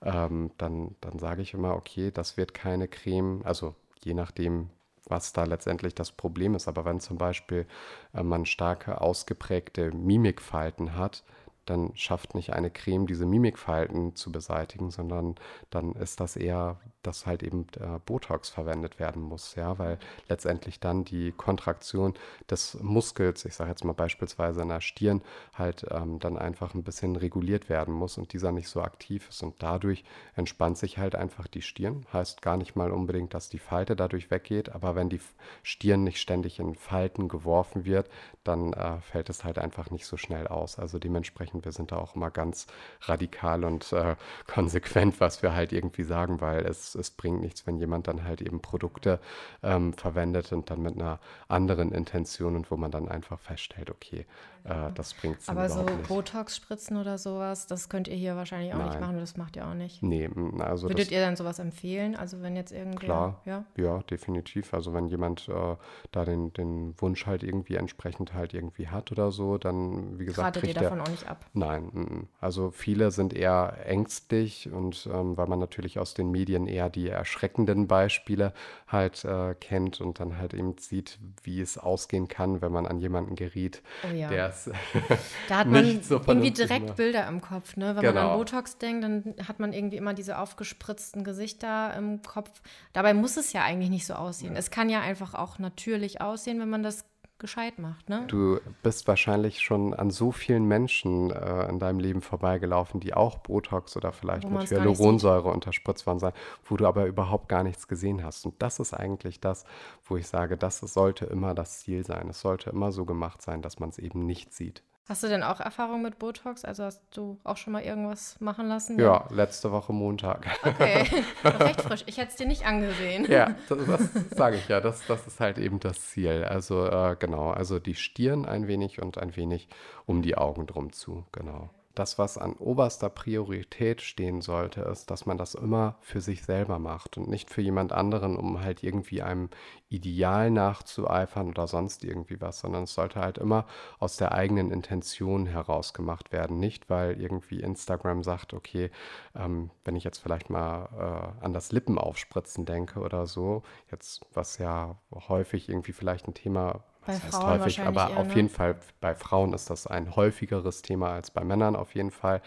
[0.02, 4.70] ähm, dann, dann sage ich immer, okay, das wird keine Creme, also je nachdem,
[5.06, 6.68] was da letztendlich das Problem ist.
[6.68, 7.66] Aber wenn zum Beispiel
[8.14, 11.24] äh, man starke, ausgeprägte Mimikfalten hat,
[11.68, 15.34] dann schafft nicht eine Creme diese Mimikfalten zu beseitigen, sondern
[15.70, 20.78] dann ist das eher, dass halt eben äh, Botox verwendet werden muss, ja, weil letztendlich
[20.78, 22.14] dann die Kontraktion
[22.50, 25.22] des Muskels, ich sage jetzt mal beispielsweise in der Stirn,
[25.54, 29.42] halt ähm, dann einfach ein bisschen reguliert werden muss und dieser nicht so aktiv ist
[29.42, 30.04] und dadurch
[30.36, 32.04] entspannt sich halt einfach die Stirn.
[32.12, 35.20] Heißt gar nicht mal unbedingt, dass die Falte dadurch weggeht, aber wenn die
[35.62, 38.10] Stirn nicht ständig in Falten geworfen wird,
[38.44, 40.78] dann äh, fällt es halt einfach nicht so schnell aus.
[40.78, 42.66] Also dementsprechend wir sind da auch immer ganz
[43.02, 44.16] radikal und äh,
[44.46, 48.40] konsequent, was wir halt irgendwie sagen, weil es, es bringt nichts, wenn jemand dann halt
[48.40, 49.20] eben Produkte
[49.62, 54.26] ähm, verwendet und dann mit einer anderen Intention und wo man dann einfach feststellt, okay,
[54.68, 58.78] äh, das bringt es Aber so Botox-Spritzen oder sowas, das könnt ihr hier wahrscheinlich auch
[58.78, 58.88] Nein.
[58.88, 60.02] nicht machen, das macht ihr auch nicht.
[60.02, 60.28] Nee,
[60.58, 62.14] also Würdet ihr dann sowas empfehlen?
[62.14, 63.06] Also wenn jetzt irgendwie.
[63.06, 64.74] Klar, ja, ja definitiv.
[64.74, 65.76] Also wenn jemand äh,
[66.12, 70.56] da den, den Wunsch halt irgendwie entsprechend halt irgendwie hat oder so, dann, wie gesagt,
[70.56, 71.46] Ratet ihr davon auch nicht ab?
[71.52, 76.90] Nein, also viele sind eher ängstlich und ähm, weil man natürlich aus den Medien eher
[76.90, 78.52] die erschreckenden Beispiele
[78.86, 83.00] halt äh, kennt und dann halt eben sieht, wie es ausgehen kann, wenn man an
[83.00, 84.28] jemanden geriet, oh ja.
[84.28, 85.18] der das
[85.48, 86.96] Da hat man so irgendwie direkt.
[86.96, 87.88] Bilder im Kopf, ne?
[87.96, 88.30] Wenn man Genau.
[88.32, 92.60] an Botox denkt, dann hat man irgendwie immer diese aufgespritzten Gesichter im Kopf.
[92.92, 94.56] Dabei muss es ja eigentlich nicht so aussehen.
[94.56, 97.04] Es kann ja einfach auch natürlich aussehen, wenn man das
[97.38, 98.24] gescheit macht, ne?
[98.26, 103.38] Du bist wahrscheinlich schon an so vielen Menschen äh, in deinem Leben vorbeigelaufen, die auch
[103.38, 106.32] Botox oder vielleicht Wo mit Hyaluronsäure unterspritzt worden sein,
[106.64, 108.44] wo du aber überhaupt gar nichts gesehen hast.
[108.46, 109.64] Und das ist eigentlich das,
[110.04, 112.28] wo ich sage, das sollte immer das Ziel sein.
[112.30, 114.82] Es sollte immer so gemacht sein, dass man es eben nicht sieht.
[115.08, 116.66] Hast du denn auch Erfahrung mit Botox?
[116.66, 118.98] Also hast du auch schon mal irgendwas machen lassen?
[118.98, 120.46] Ja, letzte Woche Montag.
[120.62, 121.06] Okay,
[121.44, 122.04] Noch recht frisch.
[122.04, 123.24] Ich hätte es dir nicht angesehen.
[123.30, 124.80] Ja, das, das sage ich ja.
[124.80, 126.44] Das, das ist halt eben das Ziel.
[126.44, 129.68] Also äh, genau, also die Stirn ein wenig und ein wenig
[130.04, 131.24] um die Augen drum zu.
[131.32, 131.70] Genau.
[131.98, 136.78] Das, was an oberster Priorität stehen sollte, ist, dass man das immer für sich selber
[136.78, 139.48] macht und nicht für jemand anderen, um halt irgendwie einem
[139.88, 143.66] Ideal nachzueifern oder sonst irgendwie was, sondern es sollte halt immer
[143.98, 146.60] aus der eigenen Intention heraus gemacht werden.
[146.60, 148.92] Nicht, weil irgendwie Instagram sagt, okay,
[149.34, 154.58] ähm, wenn ich jetzt vielleicht mal äh, an das Lippenaufspritzen denke oder so, jetzt was
[154.58, 158.34] ja häufig irgendwie vielleicht ein Thema, Bei was heißt Frauen häufig, aber eher, auf ne?
[158.34, 162.42] jeden Fall bei Frauen ist das ein häufigeres Thema als bei Männern auf jeden Fall,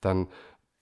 [0.00, 0.28] dann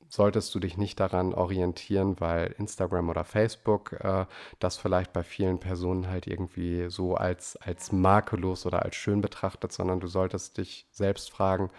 [0.07, 4.27] solltest du dich nicht daran orientieren, weil Instagram oder Facebook äh,
[4.59, 9.73] das vielleicht bei vielen Personen halt irgendwie so als, als makellos oder als schön betrachtet,
[9.73, 11.71] sondern du solltest dich selbst fragen,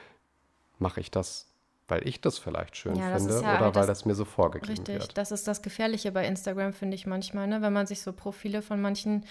[0.79, 1.52] mache ich das,
[1.87, 4.25] weil ich das vielleicht schön Ja, das finde ja oder weil das- das mir so
[4.25, 5.17] vorgegeben Richtig, wird.
[5.17, 7.61] das ist das Gefährliche bei Instagram, finde ich manchmal, ne?
[7.61, 9.25] wenn man sich so Profile von manchen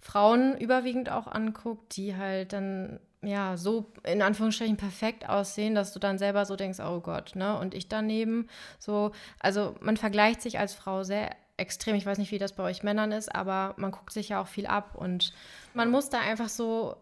[0.00, 5.98] Frauen überwiegend auch anguckt, die halt dann ja so in Anführungsstrichen perfekt aussehen, dass du
[5.98, 7.58] dann selber so denkst, oh Gott, ne?
[7.58, 8.46] Und ich daneben
[8.78, 11.96] so, also man vergleicht sich als Frau sehr extrem.
[11.96, 14.46] Ich weiß nicht, wie das bei euch Männern ist, aber man guckt sich ja auch
[14.46, 15.32] viel ab und
[15.74, 16.96] man muss da einfach so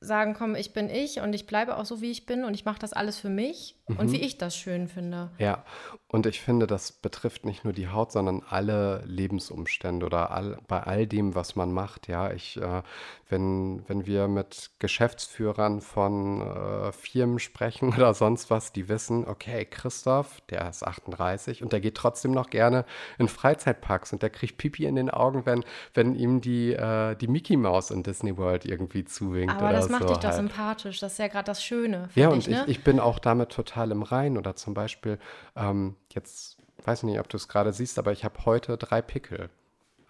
[0.00, 2.64] sagen, komm, ich bin ich und ich bleibe auch so, wie ich bin und ich
[2.64, 5.30] mache das alles für mich und wie ich das schön finde.
[5.38, 5.64] Ja,
[6.08, 10.82] und ich finde, das betrifft nicht nur die Haut, sondern alle Lebensumstände oder all, bei
[10.82, 12.08] all dem, was man macht.
[12.08, 12.82] Ja, ich, äh,
[13.28, 19.64] wenn, wenn wir mit Geschäftsführern von äh, Firmen sprechen oder sonst was, die wissen, okay,
[19.64, 22.84] Christoph, der ist 38 und der geht trotzdem noch gerne
[23.18, 27.28] in Freizeitparks und der kriegt Pipi in den Augen, wenn, wenn ihm die, äh, die
[27.28, 30.36] Mickey Maus in Disney World irgendwie zuwinkt Aber oder das macht so dich doch halt.
[30.36, 31.00] sympathisch.
[31.00, 32.08] Das ist ja gerade das Schöne.
[32.14, 32.64] Ja, und ich, ne?
[32.66, 34.38] ich, ich bin auch damit total im Rein.
[34.38, 35.18] Oder zum Beispiel,
[35.56, 39.02] ähm, jetzt weiß ich nicht, ob du es gerade siehst, aber ich habe heute drei
[39.02, 39.50] Pickel.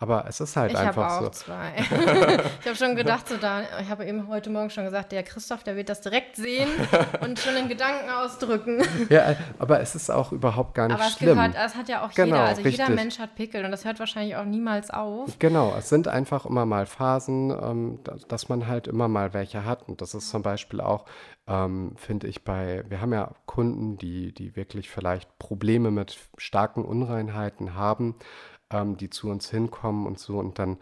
[0.03, 1.29] Aber es ist halt Ich habe einfach auch so.
[1.29, 1.73] zwei.
[2.61, 5.63] ich habe schon gedacht, so da, ich habe eben heute Morgen schon gesagt, der Christoph,
[5.63, 6.71] der wird das direkt sehen
[7.21, 8.83] und schon in Gedanken ausdrücken.
[9.11, 11.37] Ja, äh, aber es ist auch überhaupt gar nicht Aber es schlimm.
[11.37, 12.41] gehört, das hat ja auch Genau, jeder.
[12.45, 12.97] Also jeder richtig.
[12.97, 15.39] Mensch hat Pickel und das hört wahrscheinlich auch niemals auf.
[15.39, 19.67] Genau, es sind einfach immer mal Phasen, ähm, da- dass man halt immer mal welche
[19.67, 19.87] hat.
[19.87, 21.05] Und das ist zum Beispiel auch,
[21.47, 26.87] ähm, finde ich, bei, wir haben ja Kunden, die, die wirklich vielleicht Probleme mit starken
[26.87, 28.15] Unreinheiten haben,
[28.71, 30.39] ähm, die zu uns hinkommen und so.
[30.39, 30.79] Und dann,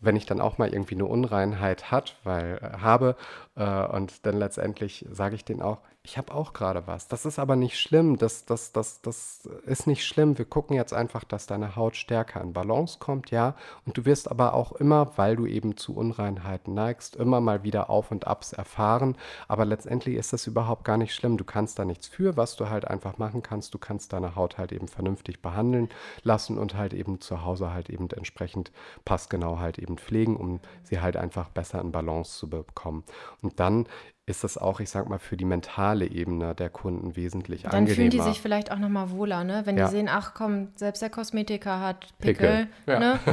[0.00, 3.16] wenn ich dann auch mal irgendwie eine Unreinheit hat, weil äh, habe,
[3.56, 7.06] äh, und dann letztendlich sage ich denen auch, ich habe auch gerade was.
[7.08, 8.16] Das ist aber nicht schlimm.
[8.16, 10.38] Das, das, das, das ist nicht schlimm.
[10.38, 13.54] Wir gucken jetzt einfach, dass deine Haut stärker in Balance kommt, ja.
[13.84, 17.90] Und du wirst aber auch immer, weil du eben zu Unreinheiten neigst, immer mal wieder
[17.90, 19.18] Auf und Abs erfahren.
[19.48, 21.36] Aber letztendlich ist das überhaupt gar nicht schlimm.
[21.36, 23.74] Du kannst da nichts für, was du halt einfach machen kannst.
[23.74, 25.90] Du kannst deine Haut halt eben vernünftig behandeln
[26.22, 28.72] lassen und halt eben zu Hause halt eben entsprechend
[29.04, 33.04] passgenau halt eben pflegen, um sie halt einfach besser in Balance zu bekommen.
[33.40, 33.86] Und dann
[34.26, 37.94] ist das auch, ich sag mal, für die mentale Ebene der Kunden wesentlich Dann angenehmer.
[37.96, 39.62] fühlen die sich vielleicht auch nochmal wohler, ne?
[39.64, 39.86] Wenn Ja.
[39.86, 42.66] die sehen, ach komm, selbst der Kosmetiker hat Pickel.
[42.66, 42.98] Pickel, ja.
[42.98, 43.18] Ne?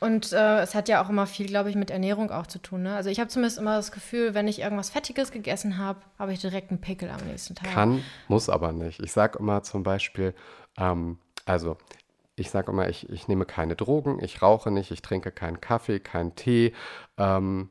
[0.00, 2.84] Und äh, es hat ja auch immer viel, glaube ich, mit Ernährung auch zu tun.
[2.84, 2.94] Ne?
[2.94, 6.40] Also ich habe zumindest immer das Gefühl, wenn ich irgendwas Fettiges gegessen habe, habe ich
[6.40, 7.68] direkt einen Pickel am nächsten Tag.
[7.72, 9.00] Kann, muss aber nicht.
[9.02, 10.34] Ich sage immer zum Beispiel,
[10.78, 11.76] ähm, also
[12.38, 16.00] ich sage immer, ich, ich nehme keine Drogen, ich rauche nicht, ich trinke keinen Kaffee,
[16.00, 16.72] keinen Tee,
[17.16, 17.70] ähm,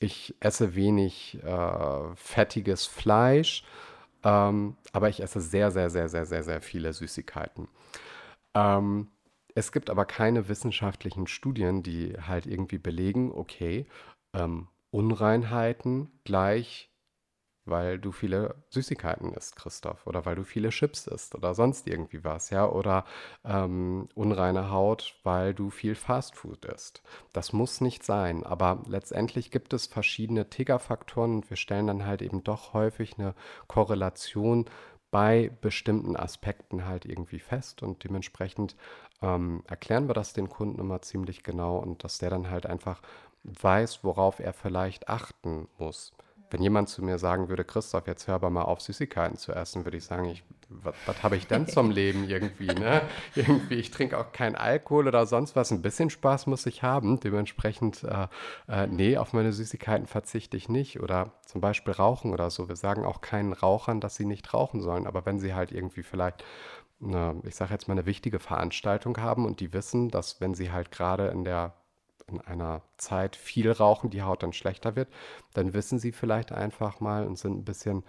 [0.00, 3.64] ich esse wenig äh, fettiges Fleisch,
[4.24, 7.68] ähm, aber ich esse sehr, sehr, sehr, sehr, sehr, sehr viele Süßigkeiten.
[8.54, 9.08] Ähm,
[9.54, 13.86] es gibt aber keine wissenschaftlichen Studien, die halt irgendwie belegen, okay,
[14.34, 16.91] ähm, Unreinheiten gleich
[17.64, 22.24] weil du viele Süßigkeiten isst, Christoph, oder weil du viele Chips isst oder sonst irgendwie
[22.24, 23.04] was, ja, oder
[23.44, 27.02] ähm, unreine Haut, weil du viel Fastfood isst.
[27.32, 32.22] Das muss nicht sein, aber letztendlich gibt es verschiedene Triggerfaktoren und wir stellen dann halt
[32.22, 33.34] eben doch häufig eine
[33.68, 34.66] Korrelation
[35.10, 38.76] bei bestimmten Aspekten halt irgendwie fest und dementsprechend
[39.20, 43.02] ähm, erklären wir das den Kunden immer ziemlich genau und dass der dann halt einfach
[43.44, 46.12] weiß, worauf er vielleicht achten muss.
[46.52, 49.84] Wenn jemand zu mir sagen würde, Christoph, jetzt hör aber mal auf, Süßigkeiten zu essen,
[49.84, 53.02] würde ich sagen, ich, was, habe ich denn zum Leben irgendwie, ne?
[53.34, 55.70] Irgendwie, ich trinke auch keinen Alkohol oder sonst was.
[55.70, 57.20] Ein bisschen Spaß muss ich haben.
[57.20, 58.26] Dementsprechend, äh,
[58.68, 61.00] äh, nee, auf meine Süßigkeiten verzichte ich nicht.
[61.00, 62.68] Oder zum Beispiel Rauchen oder so.
[62.68, 65.06] Wir sagen auch keinen Rauchern, dass sie nicht rauchen sollen.
[65.06, 66.44] Aber wenn sie halt irgendwie vielleicht
[67.02, 70.70] eine, ich sage jetzt mal, eine wichtige Veranstaltung haben und die wissen, dass wenn sie
[70.70, 71.74] halt gerade in der
[72.32, 75.08] in einer Zeit viel rauchen, die Haut dann schlechter wird,
[75.54, 78.04] dann wissen sie vielleicht einfach mal und sind ein bisschen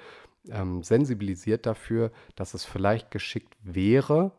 [0.50, 4.32] ähm, sensibilisiert dafür, dass es vielleicht geschickt wäre,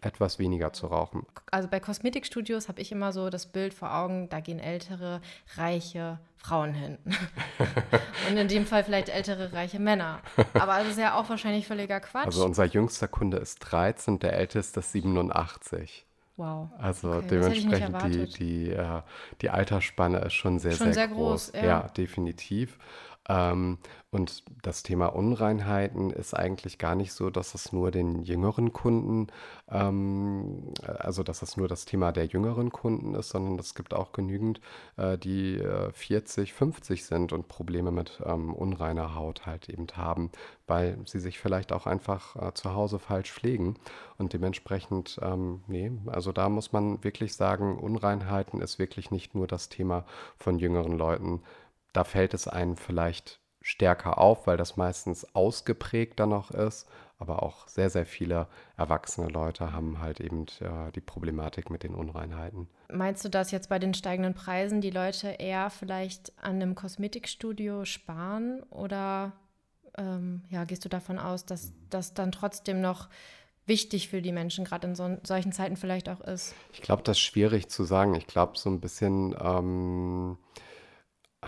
[0.00, 1.26] etwas weniger zu rauchen.
[1.50, 5.20] Also bei Kosmetikstudios habe ich immer so das Bild vor Augen, da gehen ältere,
[5.56, 6.98] reiche Frauen hin.
[8.30, 10.20] und in dem Fall vielleicht ältere, reiche Männer.
[10.54, 12.26] Aber das ist ja auch wahrscheinlich völliger Quatsch.
[12.26, 16.06] Also unser jüngster Kunde ist 13, der älteste ist 87.
[16.36, 16.70] Wow.
[16.78, 19.00] Also okay, dementsprechend die, die, äh,
[19.40, 21.52] die Altersspanne ist schon sehr, schon sehr, sehr groß.
[21.52, 21.66] groß ja.
[21.66, 21.88] ja.
[21.88, 22.78] definitiv.
[23.28, 23.78] Ähm,
[24.10, 29.26] und das Thema Unreinheiten ist eigentlich gar nicht so, dass es nur den jüngeren Kunden,
[29.68, 34.12] ähm, also dass es nur das Thema der jüngeren Kunden ist, sondern es gibt auch
[34.12, 34.60] genügend,
[34.96, 40.30] äh, die äh, 40, 50 sind und Probleme mit ähm, unreiner Haut halt eben haben,
[40.66, 43.76] weil sie sich vielleicht auch einfach äh, zu Hause falsch pflegen.
[44.18, 49.46] Und dementsprechend, ähm, nee, also da muss man wirklich sagen, Unreinheiten ist wirklich nicht nur
[49.46, 50.04] das Thema
[50.38, 51.42] von jüngeren Leuten
[51.96, 56.86] da fällt es einem vielleicht stärker auf, weil das meistens ausgeprägter noch ist.
[57.18, 61.94] Aber auch sehr, sehr viele erwachsene Leute haben halt eben äh, die Problematik mit den
[61.94, 62.68] Unreinheiten.
[62.92, 67.86] Meinst du, dass jetzt bei den steigenden Preisen die Leute eher vielleicht an einem Kosmetikstudio
[67.86, 68.62] sparen?
[68.64, 69.32] Oder
[69.96, 73.08] ähm, ja, gehst du davon aus, dass das dann trotzdem noch
[73.64, 76.54] wichtig für die Menschen gerade in so, solchen Zeiten vielleicht auch ist?
[76.74, 78.14] Ich glaube, das ist schwierig zu sagen.
[78.14, 79.34] Ich glaube, so ein bisschen.
[79.40, 80.36] Ähm,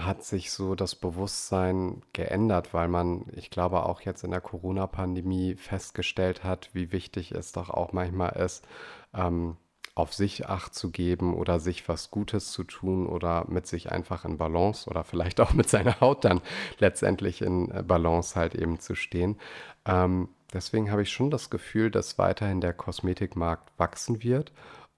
[0.05, 5.57] hat sich so das Bewusstsein geändert, weil man, ich glaube, auch jetzt in der Corona-Pandemie
[5.57, 8.67] festgestellt hat, wie wichtig es doch auch manchmal ist,
[9.15, 9.57] ähm,
[9.95, 14.25] auf sich acht zu geben oder sich was Gutes zu tun oder mit sich einfach
[14.25, 16.41] in Balance oder vielleicht auch mit seiner Haut dann
[16.79, 19.37] letztendlich in äh, Balance halt eben zu stehen.
[19.85, 24.53] Ähm, deswegen habe ich schon das Gefühl, dass weiterhin der Kosmetikmarkt wachsen wird.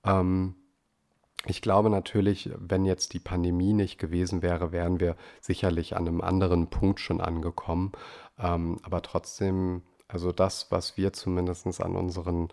[0.04, 0.54] Ähm,
[1.46, 6.20] ich glaube natürlich, wenn jetzt die Pandemie nicht gewesen wäre, wären wir sicherlich an einem
[6.20, 7.92] anderen Punkt schon angekommen.
[8.38, 12.48] Ähm, aber trotzdem, also das, was wir zumindest an unseren,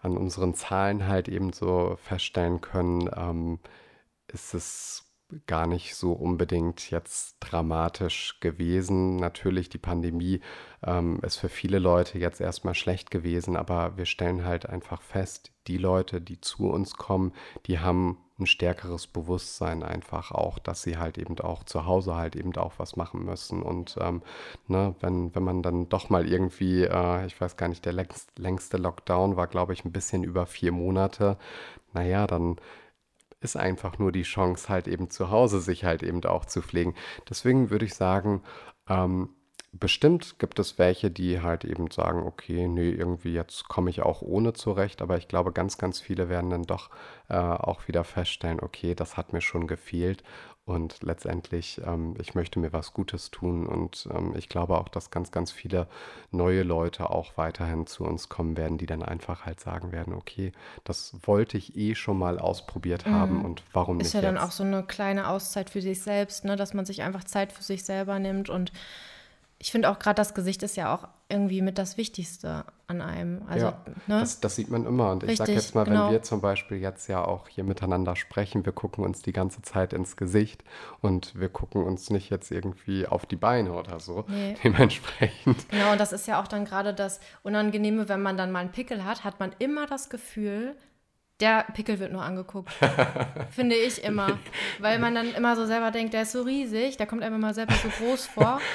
[0.00, 3.60] an unseren Zahlen halt eben so feststellen können, ähm,
[4.26, 5.12] ist es
[5.46, 9.16] gar nicht so unbedingt jetzt dramatisch gewesen.
[9.16, 10.40] Natürlich, die Pandemie
[10.82, 15.52] ähm, ist für viele Leute jetzt erstmal schlecht gewesen, aber wir stellen halt einfach fest,
[15.66, 17.32] die Leute, die zu uns kommen,
[17.66, 22.36] die haben ein stärkeres Bewusstsein einfach auch, dass sie halt eben auch zu Hause halt
[22.36, 23.62] eben auch was machen müssen.
[23.62, 24.22] Und ähm,
[24.68, 28.38] ne, wenn, wenn man dann doch mal irgendwie, äh, ich weiß gar nicht, der längst,
[28.38, 31.38] längste Lockdown war, glaube ich, ein bisschen über vier Monate,
[31.94, 32.56] naja, dann
[33.40, 36.94] ist einfach nur die Chance, halt eben zu Hause sich halt eben auch zu pflegen.
[37.28, 38.42] Deswegen würde ich sagen,
[38.88, 39.30] ähm,
[39.74, 44.20] Bestimmt gibt es welche, die halt eben sagen, okay, nee, irgendwie jetzt komme ich auch
[44.20, 46.90] ohne zurecht, aber ich glaube, ganz, ganz viele werden dann doch
[47.28, 50.22] äh, auch wieder feststellen, okay, das hat mir schon gefehlt
[50.64, 55.10] und letztendlich, ähm, ich möchte mir was Gutes tun und ähm, ich glaube auch, dass
[55.10, 55.88] ganz, ganz viele
[56.30, 60.52] neue Leute auch weiterhin zu uns kommen werden, die dann einfach halt sagen werden, okay,
[60.84, 63.10] das wollte ich eh schon mal ausprobiert mhm.
[63.10, 64.28] haben und warum Ist nicht ja jetzt?
[64.28, 66.54] dann auch so eine kleine Auszeit für sich selbst, ne?
[66.54, 68.70] dass man sich einfach Zeit für sich selber nimmt und
[69.62, 73.42] ich finde auch gerade das Gesicht ist ja auch irgendwie mit das Wichtigste an einem.
[73.46, 74.18] Also, ja, ne?
[74.18, 75.12] das, das, sieht man immer.
[75.12, 76.06] Und ich sage jetzt mal, genau.
[76.06, 79.62] wenn wir zum Beispiel jetzt ja auch hier miteinander sprechen, wir gucken uns die ganze
[79.62, 80.64] Zeit ins Gesicht
[81.00, 84.24] und wir gucken uns nicht jetzt irgendwie auf die Beine oder so.
[84.26, 84.56] Nee.
[84.64, 85.68] Dementsprechend.
[85.68, 88.72] Genau, und das ist ja auch dann gerade das Unangenehme, wenn man dann mal einen
[88.72, 90.74] Pickel hat, hat man immer das Gefühl,
[91.38, 92.72] der Pickel wird nur angeguckt.
[93.50, 94.40] Finde ich immer.
[94.80, 97.54] Weil man dann immer so selber denkt, der ist so riesig, der kommt einem immer
[97.54, 98.60] selber so groß vor.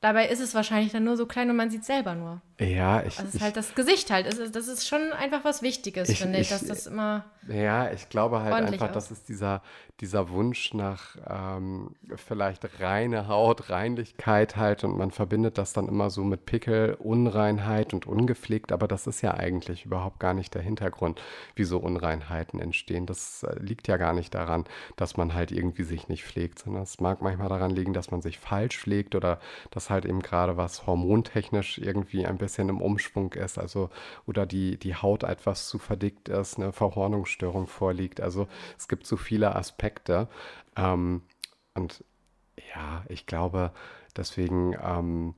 [0.00, 2.40] Dabei ist es wahrscheinlich dann nur so klein und man sieht es selber nur.
[2.58, 3.16] Ja, ich.
[3.16, 4.26] Das ist halt das Gesicht halt.
[4.26, 7.24] Das ist schon einfach was Wichtiges, ich, finde ich, dass das immer.
[7.48, 9.62] Ja, ich glaube halt einfach, das ist dieser,
[10.00, 16.10] dieser Wunsch nach ähm, vielleicht reine Haut, Reinlichkeit halt und man verbindet das dann immer
[16.10, 20.62] so mit Pickel, Unreinheit und ungepflegt, aber das ist ja eigentlich überhaupt gar nicht der
[20.62, 21.22] Hintergrund,
[21.54, 23.06] wieso Unreinheiten entstehen.
[23.06, 24.64] Das äh, liegt ja gar nicht daran,
[24.96, 28.22] dass man halt irgendwie sich nicht pflegt, sondern es mag manchmal daran liegen, dass man
[28.22, 29.38] sich falsch pflegt oder
[29.70, 33.90] dass halt eben gerade was hormontechnisch irgendwie ein bisschen im Umschwung ist, also
[34.26, 38.20] oder die, die Haut etwas zu verdickt ist, eine Verhornungsstörung vorliegt.
[38.20, 40.28] Also es gibt so viele Aspekte.
[40.76, 41.22] Ähm,
[41.74, 42.04] und
[42.74, 43.72] ja, ich glaube,
[44.16, 45.34] Deswegen ähm,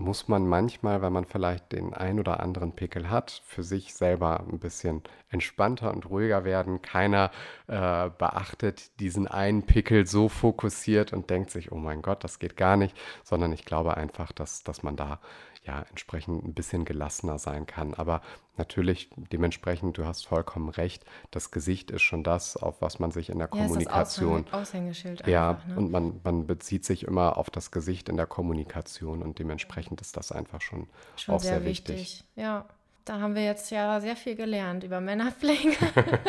[0.00, 4.40] muss man manchmal, wenn man vielleicht den ein oder anderen Pickel hat, für sich selber
[4.40, 6.82] ein bisschen entspannter und ruhiger werden.
[6.82, 7.30] Keiner
[7.66, 12.56] äh, beachtet diesen einen Pickel so fokussiert und denkt sich, oh mein Gott, das geht
[12.56, 15.20] gar nicht, sondern ich glaube einfach, dass, dass man da
[15.64, 17.94] ja entsprechend ein bisschen gelassener sein kann.
[17.94, 18.22] Aber
[18.56, 23.30] natürlich dementsprechend, du hast vollkommen recht, das Gesicht ist schon das, auf was man sich
[23.30, 24.44] in der ja, Kommunikation.
[24.44, 25.76] Ist das Aushängeschild ja, einfach, ne?
[25.76, 30.16] und man, man bezieht sich immer auf das Gesicht in der Kommunikation und dementsprechend ist
[30.16, 31.96] das einfach schon, schon auch sehr, sehr wichtig.
[31.96, 32.24] wichtig.
[32.36, 32.66] Ja.
[33.10, 35.76] Da haben wir jetzt ja sehr viel gelernt über Männerpflege.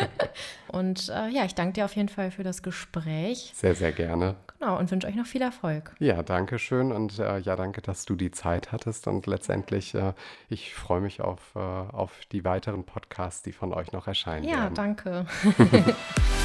[0.66, 3.52] und äh, ja, ich danke dir auf jeden Fall für das Gespräch.
[3.54, 4.34] Sehr, sehr gerne.
[4.58, 5.94] Genau, und wünsche euch noch viel Erfolg.
[6.00, 10.12] Ja, danke schön und äh, ja, danke, dass du die Zeit hattest und letztendlich, äh,
[10.48, 14.62] ich freue mich auf, äh, auf die weiteren Podcasts, die von euch noch erscheinen ja,
[14.62, 14.74] werden.
[14.74, 15.26] Ja, danke.